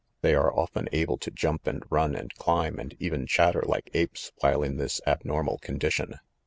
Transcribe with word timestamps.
They 0.21 0.33
are 0.33 0.51
often 0.57 0.89
able 0.91 1.19
to 1.19 1.29
jump 1.29 1.67
and 1.67 1.83
run 1.91 2.15
and 2.15 2.33
climb 2.33 2.79
and 2.79 2.95
even 2.97 3.27
chatter 3.27 3.61
like 3.61 3.91
apes 3.93 4.31
while 4.39 4.63
in 4.63 4.77
this 4.77 4.99
abnormal 5.05 5.59
condition. 5.59 6.15